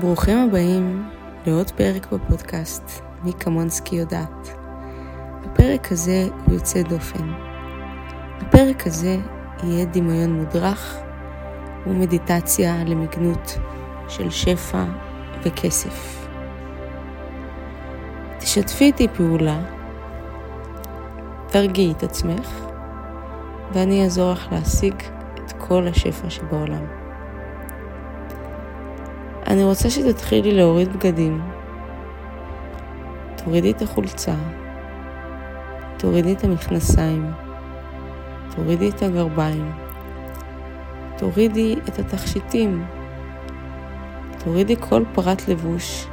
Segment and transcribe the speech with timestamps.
[0.00, 1.08] ברוכים הבאים
[1.46, 4.48] לעוד פרק בפודקאסט, מי כמונסקי יודעת.
[5.44, 7.32] הפרק הזה הוא יוצא דופן.
[8.40, 9.16] הפרק הזה
[9.62, 10.96] יהיה דמיון מודרך
[11.86, 13.58] ומדיטציה למגנות
[14.08, 14.84] של שפע
[15.42, 16.26] וכסף.
[18.38, 19.62] תשתפי איתי פעולה,
[21.48, 22.66] תרגיעי את עצמך,
[23.72, 24.94] ואני אעזור לך להשיג
[25.44, 27.03] את כל השפע שבעולם.
[29.54, 31.42] אני רוצה שתתחילי להוריד בגדים.
[33.36, 34.34] תורידי את החולצה,
[35.98, 37.30] תורידי את המכנסיים,
[38.56, 39.72] תורידי את הגרביים,
[41.18, 42.84] תורידי את התכשיטים,
[44.44, 46.06] תורידי כל פרט לבוש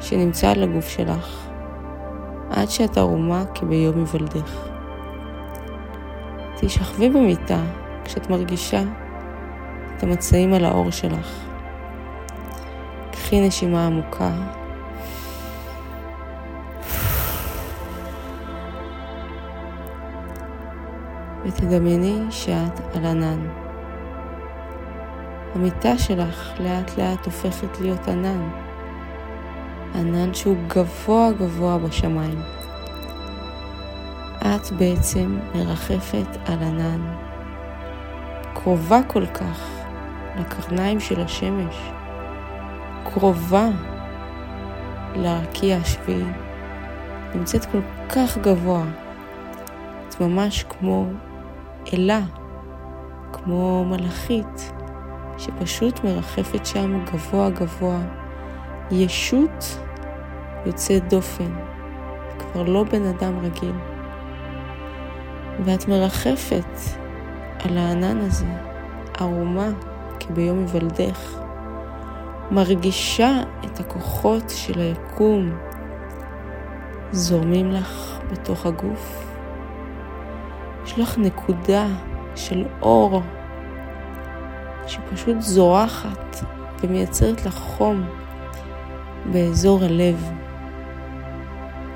[0.00, 1.48] שנמצא על הגוף שלך,
[2.50, 4.68] עד שאת ערומה כביום היוולדך.
[6.60, 7.60] תשכבי במיטה
[8.04, 8.82] כשאת מרגישה
[9.96, 11.47] את המצעים על האור שלך.
[13.28, 14.30] קחי נשימה עמוקה.
[21.44, 23.48] ותדמייני שאת על ענן.
[25.54, 28.48] המיטה שלך לאט לאט הופכת להיות ענן.
[29.94, 32.40] ענן שהוא גבוה גבוה בשמיים.
[34.38, 37.14] את בעצם מרחפת על ענן,
[38.54, 39.68] קרובה כל כך
[40.38, 41.97] לקרניים של השמש.
[43.14, 43.68] קרובה
[45.14, 46.24] לרקיע השביעי,
[47.34, 48.84] נמצאת כל כך גבוה.
[50.08, 51.06] את ממש כמו
[51.94, 52.20] אלה,
[53.32, 54.72] כמו מלאכית,
[55.38, 57.98] שפשוט מרחפת שם גבוה גבוה.
[58.90, 59.78] ישות
[60.66, 61.52] יוצאת דופן,
[62.38, 63.76] כבר לא בן אדם רגיל.
[65.64, 66.80] ואת מרחפת
[67.64, 68.46] על הענן הזה,
[69.18, 69.68] ערומה
[70.20, 71.47] כביום היוולדך.
[72.50, 75.50] מרגישה את הכוחות של היקום
[77.12, 79.34] זורמים לך בתוך הגוף.
[80.84, 81.86] יש לך נקודה
[82.34, 83.22] של אור
[84.86, 86.36] שפשוט זורחת
[86.82, 88.08] ומייצרת לך חום
[89.32, 90.30] באזור הלב.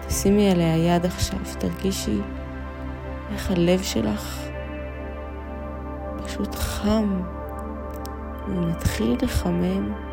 [0.07, 2.21] תשימי עליה יד עכשיו, תרגישי
[3.33, 4.49] איך הלב שלך
[6.25, 7.23] פשוט חם
[8.49, 10.12] ומתחיל לחמם.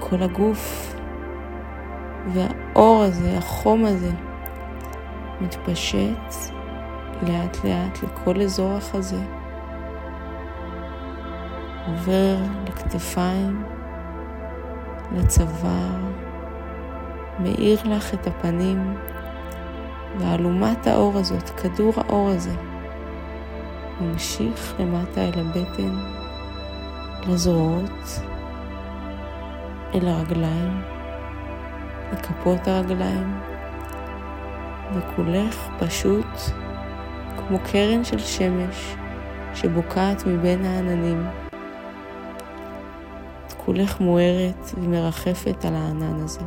[0.00, 0.94] כל הגוף,
[2.32, 4.10] והאור הזה, החום הזה,
[5.40, 6.34] מתפשט
[7.22, 9.20] לאט לאט לכל אזור החזה,
[11.86, 12.36] עובר
[12.68, 13.64] לכתפיים,
[15.16, 16.00] לצוואר,
[17.38, 18.94] מאיר לך את הפנים,
[20.18, 22.54] ואלומת האור הזאת, כדור האור הזה,
[24.00, 25.98] ממשיך למטה אל הבטן,
[27.26, 28.20] לזרועות,
[29.94, 30.82] אל הרגליים,
[32.12, 33.40] לכפות הרגליים,
[34.94, 36.26] וכולך פשוט
[37.36, 38.94] כמו קרן של שמש
[39.54, 41.26] שבוקעת מבין העננים.
[43.46, 46.40] את כולך מוארת ומרחפת על הענן הזה.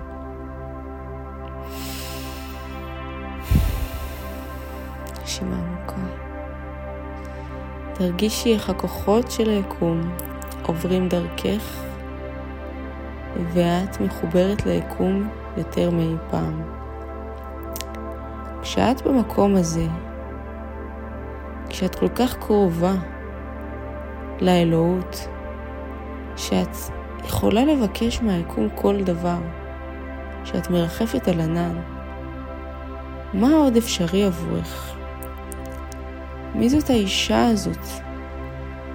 [5.23, 6.01] נשימה עמוקה.
[7.93, 10.01] תרגישי איך הכוחות של היקום
[10.63, 11.90] עוברים דרכך
[13.35, 16.61] ואת מחוברת ליקום יותר מאי פעם.
[18.61, 19.85] כשאת במקום הזה,
[21.69, 22.93] כשאת כל כך קרובה
[24.41, 25.27] לאלוהות,
[26.35, 26.75] שאת
[27.25, 29.39] יכולה לבקש מהיקום כל דבר,
[30.43, 31.81] שאת מרחפת על ענן,
[33.33, 34.95] מה עוד אפשרי עבורך?
[36.55, 37.85] מי זאת האישה הזאת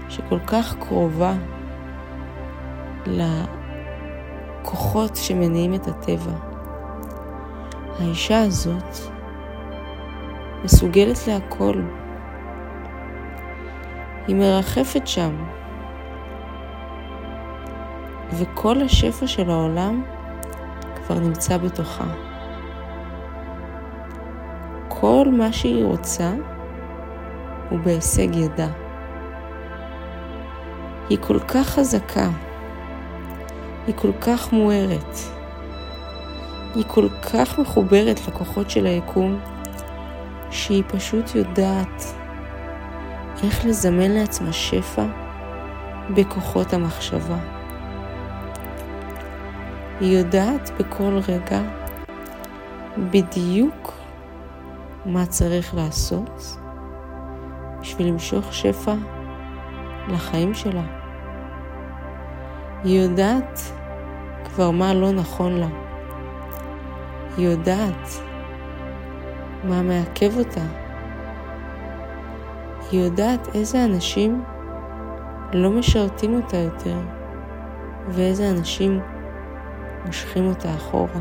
[0.09, 1.35] שכל כך קרובה
[4.97, 6.33] כוחות שמניעים את הטבע.
[7.99, 8.97] האישה הזאת
[10.65, 11.83] מסוגלת להכל.
[14.27, 15.37] היא מרחפת שם,
[18.33, 20.03] וכל השפע של העולם
[20.97, 22.07] כבר נמצא בתוכה.
[24.89, 26.35] כל מה שהיא רוצה
[27.71, 28.69] הוא בהישג ידה.
[31.09, 32.29] היא כל כך חזקה,
[33.87, 35.17] היא כל כך מוארת.
[36.75, 39.41] היא כל כך מחוברת לכוחות של היקום,
[40.51, 42.05] שהיא פשוט יודעת
[43.43, 45.05] איך לזמן לעצמה שפע
[46.15, 47.39] בכוחות המחשבה.
[50.01, 51.63] היא יודעת בכל רגע
[52.99, 53.93] בדיוק
[55.07, 56.59] מה צריך לעשות
[57.81, 58.95] בשביל למשוך שפע
[60.09, 60.83] לחיים שלה.
[62.85, 63.61] היא יודעת
[64.57, 65.67] כבר מה לא נכון לה.
[67.37, 68.09] היא יודעת
[69.65, 70.61] מה מעכב אותה.
[72.91, 74.45] היא יודעת איזה אנשים
[75.53, 76.99] לא משרתים אותה יותר,
[78.09, 79.01] ואיזה אנשים
[80.07, 81.21] מושכים אותה אחורה.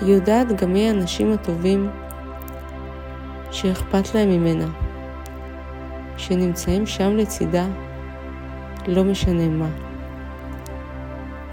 [0.00, 1.90] היא יודעת גם מי האנשים הטובים
[3.50, 4.66] שאכפת להם ממנה,
[6.20, 7.66] שנמצאים שם לצידה,
[8.86, 9.68] לא משנה מה.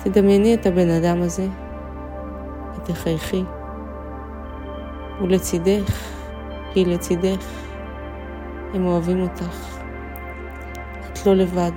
[0.04, 1.48] תדמייני את הבן אדם הזה
[2.76, 3.44] ותחייכי.
[5.20, 6.10] הוא לצידך,
[6.76, 7.46] היא לצידך,
[8.74, 9.80] הם אוהבים אותך.
[11.12, 11.72] את לא לבד.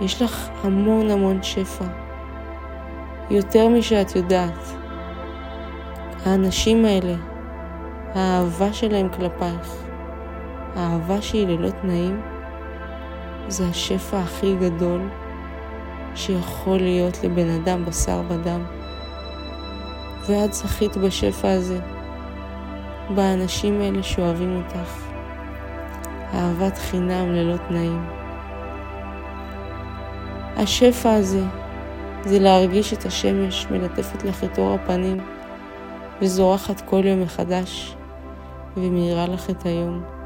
[0.00, 1.84] יש לך המון המון שפע,
[3.30, 4.78] יותר משאת יודעת.
[6.26, 7.14] האנשים האלה,
[8.14, 9.87] האהבה שלהם כלפייך,
[10.78, 12.20] האהבה שהיא ללא תנאים,
[13.48, 15.08] זה השפע הכי גדול
[16.14, 18.64] שיכול להיות לבן אדם בשר ודם.
[20.26, 21.80] ואת זכית בשפע הזה,
[23.14, 25.08] באנשים האלה שאוהבים אותך.
[26.34, 28.04] אהבת חינם ללא תנאים.
[30.56, 31.42] השפע הזה
[32.24, 35.16] זה להרגיש את השמש מלטפת לך את אור הפנים
[36.22, 37.96] וזורחת כל יום מחדש
[38.76, 40.17] ומאירה לך את היום.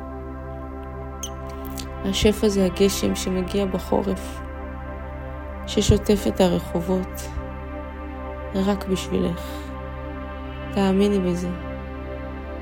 [2.05, 4.41] השפע זה הגשם שמגיע בחורף,
[5.67, 7.29] ששוטף את הרחובות,
[8.55, 9.63] רק בשבילך.
[10.75, 11.49] תאמיני בזה,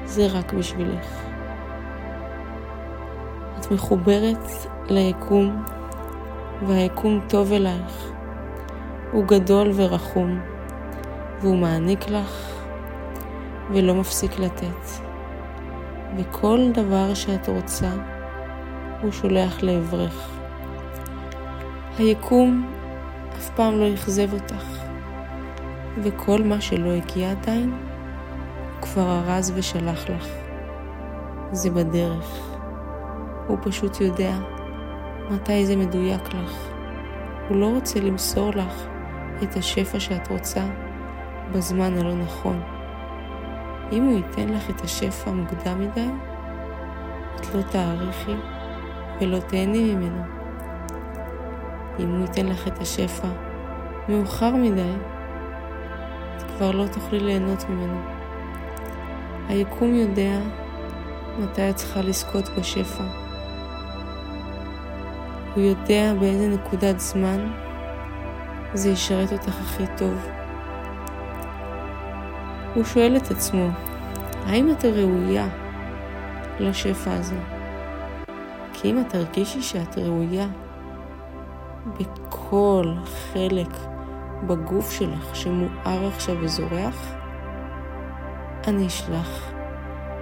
[0.04, 1.06] זה רק בשבילך.
[3.58, 4.48] את מחוברת
[4.88, 5.64] ליקום,
[6.66, 8.10] והיקום טוב אלייך.
[9.12, 10.40] הוא גדול ורחום,
[11.40, 12.60] והוא מעניק לך
[13.70, 14.90] ולא מפסיק לתת.
[16.16, 17.90] וכל דבר שאת רוצה,
[19.02, 20.31] הוא שולח לעברך.
[21.99, 22.73] היקום
[23.38, 24.64] אף פעם לא אכזב אותך,
[26.02, 30.26] וכל מה שלא הגיע עדיין, הוא כבר ארז ושלח לך.
[31.52, 32.56] זה בדרך.
[33.47, 34.38] הוא פשוט יודע
[35.31, 36.69] מתי זה מדויק לך.
[37.49, 38.87] הוא לא רוצה למסור לך
[39.43, 40.67] את השפע שאת רוצה
[41.52, 42.62] בזמן הלא נכון.
[43.93, 46.08] אם הוא ייתן לך את השפע מוקדם מדי,
[47.37, 48.59] את לא תעריכי
[49.20, 50.22] ולא תהני ממנו.
[51.99, 53.28] אם הוא ייתן לך את השפע
[54.08, 54.93] מאוחר מדי,
[56.37, 58.00] את כבר לא תוכלי ליהנות ממנו.
[59.49, 60.38] היקום יודע
[61.38, 63.05] מתי את צריכה לזכות בשפע.
[65.55, 67.52] הוא יודע באיזה נקודת זמן
[68.75, 70.28] זה ישרת אותך הכי טוב.
[72.75, 73.69] הוא שואל את עצמו,
[74.46, 75.49] האם את ראויה
[76.61, 77.59] לשפע הזה?
[78.82, 80.46] כי אם את תרגישי שאת ראויה
[81.98, 83.76] בכל חלק
[84.46, 87.12] בגוף שלך שמואר עכשיו וזורח,
[88.66, 89.52] אני אשלח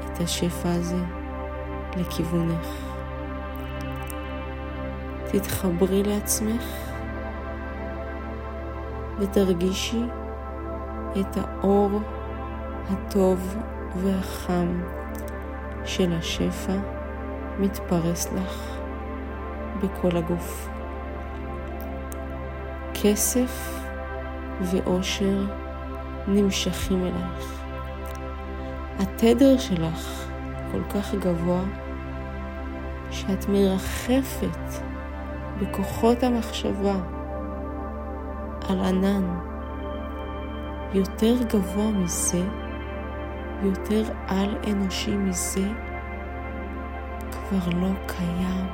[0.05, 1.05] את השפע הזה
[1.96, 2.69] לכיוונך.
[5.32, 6.64] תתחברי לעצמך
[9.19, 10.02] ותרגישי
[11.20, 11.90] את האור
[12.90, 13.56] הטוב
[13.96, 14.82] והחם
[15.84, 16.98] של השפע
[17.58, 18.78] מתפרס לך
[19.82, 20.69] בכל הגוף.
[23.03, 23.81] כסף
[24.60, 25.44] ואושר
[26.29, 27.62] נמשכים אלייך.
[28.98, 30.29] התדר שלך
[30.72, 31.60] כל כך גבוה,
[33.10, 34.82] שאת מרחפת
[35.60, 36.94] בכוחות המחשבה
[38.69, 39.38] על ענן.
[40.94, 42.43] יותר גבוה מזה,
[43.62, 45.69] יותר על אנושי מזה,
[47.48, 48.67] כבר לא קיים.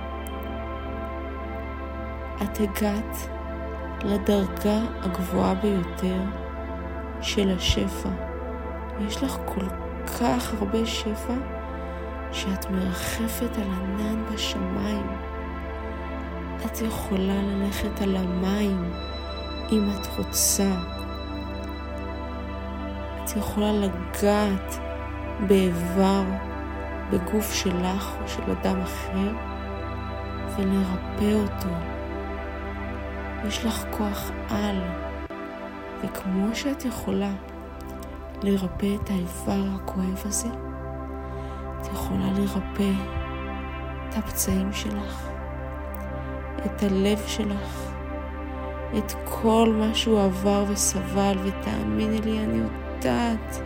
[2.43, 3.17] את הגעת
[4.05, 6.21] לדרגה הגבוהה ביותר
[7.21, 8.09] של השפע.
[9.01, 9.67] יש לך כל
[10.07, 11.35] כך הרבה שפע
[12.33, 15.07] שאת מרחפת על ענן בשמיים.
[16.67, 18.93] את יכולה ללכת על המים
[19.73, 20.71] אם את רוצה.
[23.25, 24.79] את יכולה לגעת
[25.47, 26.25] באיבר
[27.11, 29.33] בגוף שלך או של אדם אחר
[30.57, 31.69] ולרפא אותו.
[33.49, 34.81] יש לך כוח על,
[36.05, 37.31] וכמו שאת יכולה
[38.43, 40.49] לרפא את האיבר הכואב הזה,
[41.81, 42.91] את יכולה לרפא
[44.09, 45.29] את הפצעים שלך,
[46.67, 47.93] את הלב שלך,
[48.99, 53.61] את כל מה שהוא עבר וסבל, ותאמיני לי, אני יודעת,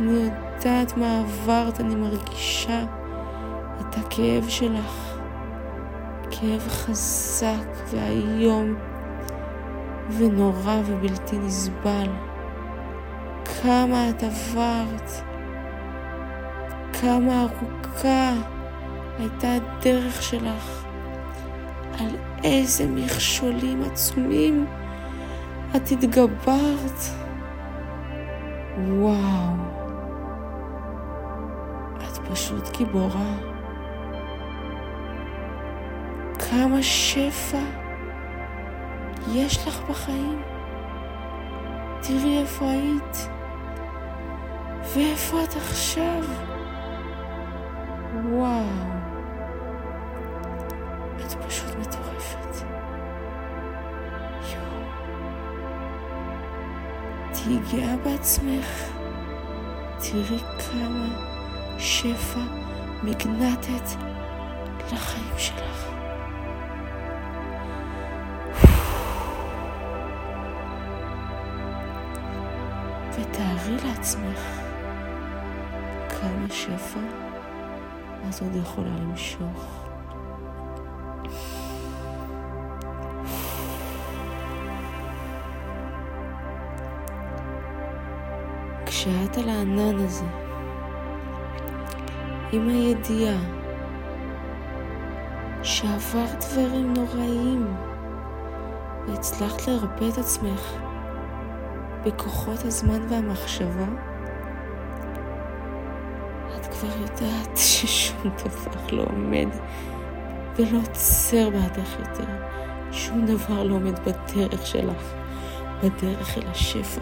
[0.00, 2.84] אני יודעת מה עברת, אני מרגישה
[3.80, 5.18] את הכאב שלך,
[6.30, 8.74] כאב חזק ואיום
[10.10, 12.10] ונורא ובלתי נסבל.
[13.62, 15.10] כמה את עברת,
[17.00, 18.32] כמה ארוכה
[19.18, 20.84] הייתה הדרך שלך,
[21.98, 24.66] על איזה מכשולים עצומים
[25.76, 27.00] את התגברת.
[28.88, 29.75] וואו,
[32.30, 33.34] פשוט גיבורה.
[36.50, 37.58] כמה שפע
[39.32, 40.42] יש לך בחיים.
[42.02, 43.28] תראי איפה היית
[44.94, 46.24] ואיפה את עכשיו.
[48.24, 48.64] וואו,
[51.20, 52.66] את פשוט מטורפת.
[54.42, 54.82] יואו.
[57.32, 58.96] תהיי גאה בעצמך.
[59.98, 61.35] תראי כמה
[61.78, 62.40] שפע
[63.02, 63.96] מגנטת
[64.92, 65.90] לחיים שלך.
[73.12, 74.60] ותארי לעצמך
[76.08, 77.00] כמה שפע
[78.28, 79.86] את עוד יכולה למשוך.
[88.86, 90.45] כשאת על הענן הזה,
[92.52, 93.38] עם הידיעה
[95.62, 97.76] שעברת דברים נוראים
[99.08, 100.76] והצלחת לרפא את עצמך
[102.04, 103.86] בכוחות הזמן והמחשבה,
[106.56, 109.48] את כבר יודעת ששום דבר לא עומד
[110.56, 112.30] ולא עוצר בעדך יותר.
[112.92, 115.14] שום דבר לא עומד בדרך שלך,
[115.82, 117.00] בדרך אל השפע.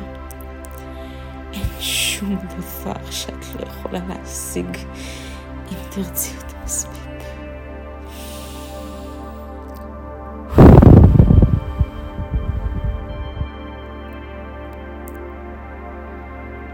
[1.53, 4.77] אין שום דבר שאת לא יכולה להשיג
[5.73, 7.05] אם תרצי אותו מספיק.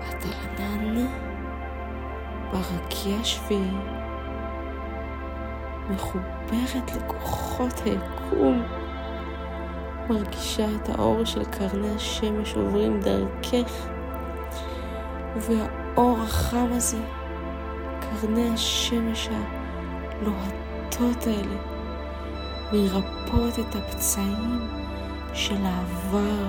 [0.08, 0.24] את
[0.58, 1.06] ענן
[2.52, 3.70] ברקיע שביעי,
[5.90, 8.62] מחוברת לכוחות היקום,
[10.08, 13.88] מרגישה את האור של קרני השמש עוברים דרכך.
[15.36, 16.98] והאור החם הזה,
[18.20, 21.56] קרני השמש הלוהטות האלה,
[22.72, 24.68] מרפאות את הפצעים
[25.34, 26.48] של העבר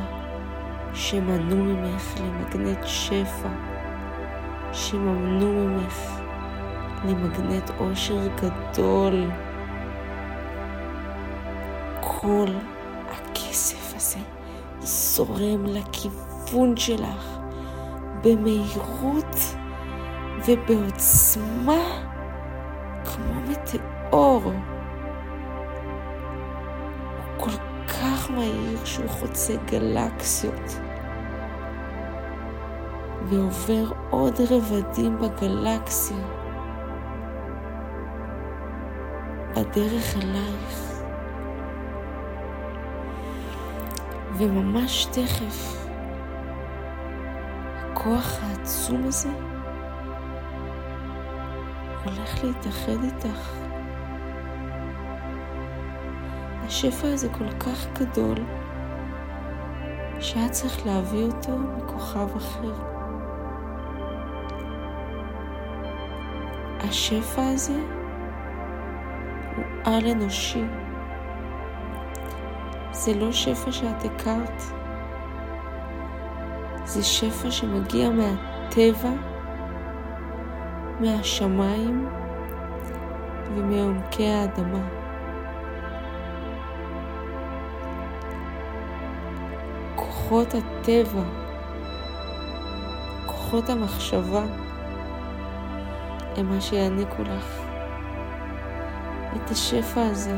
[0.93, 3.49] שמנעו ממך למגנט שפע,
[4.73, 6.21] שממנו ממך
[7.05, 9.29] למגנט עושר גדול.
[12.01, 12.47] כל
[13.11, 14.19] הכסף הזה
[14.79, 17.37] זורם לכיוון שלך.
[18.23, 19.35] במהירות
[20.47, 22.01] ובעוצמה
[23.05, 24.43] כמו מטאור.
[24.43, 24.53] הוא
[27.37, 27.57] כל
[27.87, 30.79] כך מהיר שהוא חוצה גלקסיות
[33.23, 36.17] ועובר עוד רבדים בגלקסיה
[39.55, 40.91] בדרך אלייך.
[44.37, 45.87] וממש תכף
[47.91, 49.29] הכוח העצום הזה
[52.05, 53.53] הולך להתאחד איתך.
[56.65, 58.37] השפע הזה כל כך גדול,
[60.19, 62.73] שהיה צריך להביא אותו מכוכב אחר.
[66.79, 67.79] השפע הזה
[69.55, 70.63] הוא על-אנושי.
[72.91, 74.61] זה לא שפע שאת הכרת.
[76.85, 79.30] זה שפע שמגיע מהטבע,
[81.01, 82.07] מהשמיים
[83.55, 84.87] ומעומקי האדמה.
[89.95, 91.23] כוחות הטבע,
[93.25, 94.43] כוחות המחשבה,
[96.37, 97.61] הם מה שיעניקו לך
[99.35, 100.37] את השפע הזה,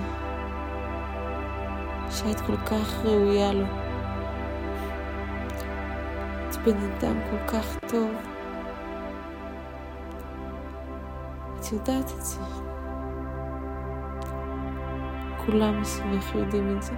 [2.09, 3.65] שאת כל כך ראויה לו.
[6.49, 8.32] את בן אדם כל כך טוב.
[11.63, 12.39] את יודעת את זה.
[15.45, 16.93] כולם מסביבך יודעים את זה.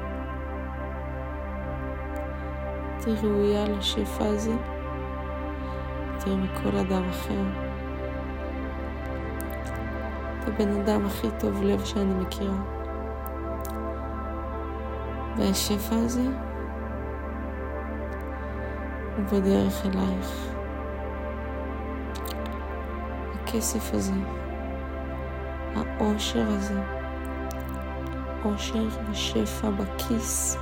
[2.97, 4.55] את ראויה לשפע הזה
[6.13, 7.41] יותר מכל אדם אחר.
[10.39, 12.61] את הבן אדם הכי טוב לב שאני מכירה.
[15.37, 16.25] והשפע הזה
[19.15, 20.55] הוא בדרך אלייך.
[23.33, 24.13] הכסף הזה,
[25.75, 26.81] האושר הזה,
[28.45, 30.57] אושר ושפע בכיס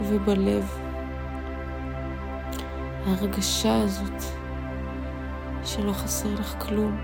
[0.00, 0.78] ובלב.
[3.06, 4.22] ההרגשה הזאת
[5.64, 6.96] שלא חסר לך כלום,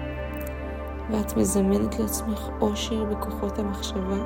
[1.10, 4.16] ואת מזמנת לעצמך אושר בכוחות המחשבה,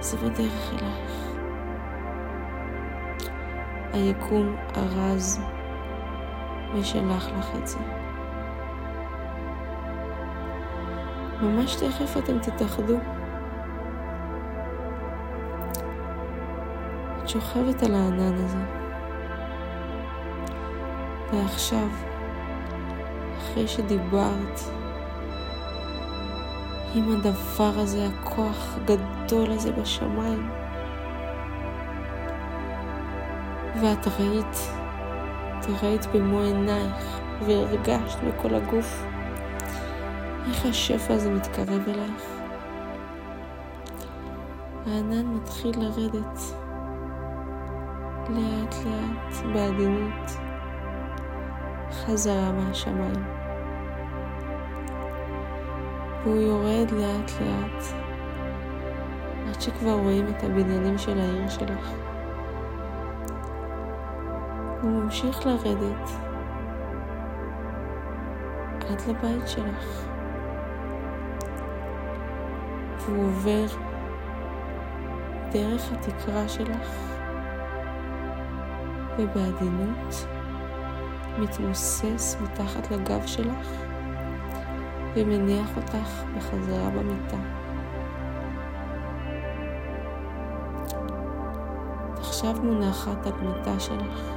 [0.00, 1.30] זה בדרך אלייך.
[3.92, 5.40] היקום ארז
[6.74, 7.99] ושלח לך את זה.
[11.42, 12.96] ממש תכף אתם תתאחדו.
[17.22, 18.58] את שוכבת על הענן הזה.
[21.32, 21.88] ועכשיו,
[23.38, 24.60] אחרי שדיברת
[26.94, 30.50] עם הדבר הזה, הכוח הגדול הזה בשמיים,
[33.82, 34.72] ואת ראית,
[35.58, 39.09] את ראית במו עינייך והרגשת בכל הגוף
[40.50, 42.24] איך השפע הזה מתקרב אלייך.
[44.86, 46.38] הענן מתחיל לרדת
[48.28, 50.30] לאט לאט בעדינות
[51.92, 53.24] חזרה מהשמיים.
[56.24, 57.82] והוא יורד לאט לאט
[59.48, 61.90] עד שכבר רואים את הבניינים של העיר שלך.
[64.82, 66.10] הוא ממשיך לרדת
[68.90, 70.09] עד לבית שלך.
[73.06, 73.66] והוא עובר
[75.52, 76.88] דרך התקרה שלך
[79.18, 80.26] ובעדינות
[81.38, 83.68] מתמוסס מתחת לגב שלך
[85.14, 87.36] ומניח אותך בחזרה במיטה.
[92.18, 94.32] עכשיו מונחת על מיטה שלך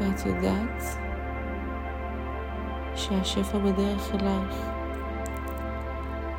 [0.00, 1.09] ואת יודעת
[3.10, 4.56] שהשפע בדרך אלייך.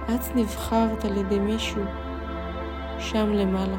[0.06, 1.84] את נבחרת על ידי מישהו
[3.00, 3.78] שם למעלה,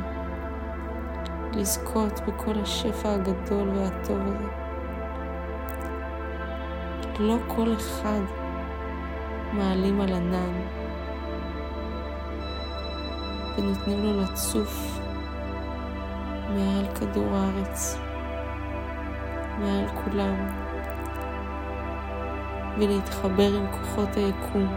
[1.52, 4.48] לזכות בכל השפע הגדול והטוב הזה.
[7.18, 8.20] לא כל אחד
[9.52, 10.62] מעלים על ענן
[13.58, 15.00] ונותנים לו לצוף
[16.48, 17.98] מעל כדור הארץ.
[19.58, 20.61] מעל כולם
[22.78, 24.74] ולהתחבר עם כוחות היקום.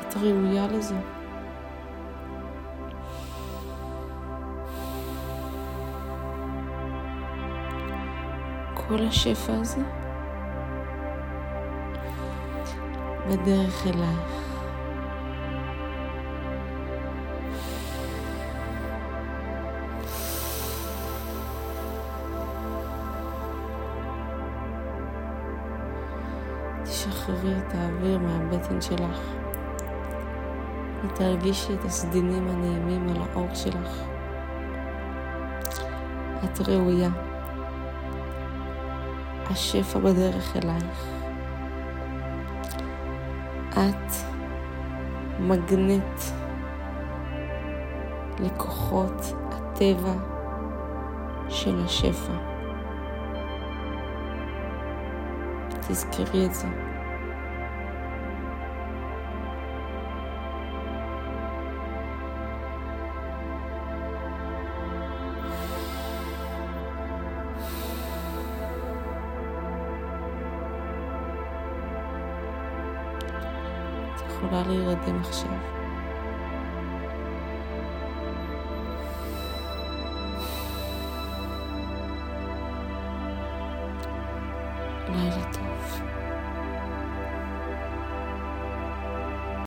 [0.00, 0.94] את ראויה לזה.
[8.74, 9.82] כל השפע הזה
[13.28, 14.47] בדרך אלייך.
[26.98, 29.20] תשחררי את האוויר מהבטן שלך
[31.04, 34.02] ותרגישי את הסדינים הנעימים על האור שלך.
[36.44, 37.08] את ראויה.
[39.50, 41.06] השפע בדרך אלייך.
[43.72, 44.12] את
[45.38, 46.20] מגנט
[48.38, 50.14] לכוחות הטבע
[51.48, 52.47] של השפע.
[55.80, 56.66] תזכרי את זה.
[74.26, 75.77] יכולה להירדם עכשיו.